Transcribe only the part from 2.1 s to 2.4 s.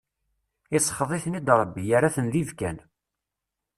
d